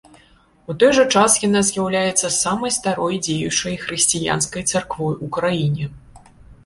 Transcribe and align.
У 0.73 0.75
той 0.83 0.91
жа 0.99 1.03
час 1.17 1.35
яна 1.47 1.61
з'яўляецца 1.67 2.31
самай 2.37 2.73
старой 2.79 3.21
дзеючай 3.27 3.79
хрысціянскай 3.85 4.67
царквой 4.73 5.15
у 5.29 5.31
краіне. 5.37 5.85